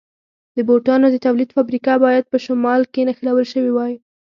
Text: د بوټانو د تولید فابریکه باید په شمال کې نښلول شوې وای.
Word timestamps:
د 0.55 0.57
بوټانو 0.67 1.07
د 1.11 1.15
تولید 1.25 1.49
فابریکه 1.55 1.93
باید 2.05 2.25
په 2.31 2.37
شمال 2.45 2.81
کې 2.93 3.01
نښلول 3.07 3.45
شوې 3.53 3.71
وای. 3.73 3.93